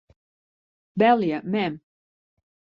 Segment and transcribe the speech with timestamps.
[0.97, 1.79] Belje mem.